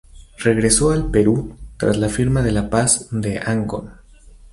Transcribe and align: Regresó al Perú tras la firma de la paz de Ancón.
Regresó 0.39 0.89
al 0.89 1.11
Perú 1.11 1.55
tras 1.77 1.95
la 1.97 2.09
firma 2.09 2.41
de 2.41 2.51
la 2.51 2.71
paz 2.71 3.09
de 3.11 3.37
Ancón. 3.39 3.91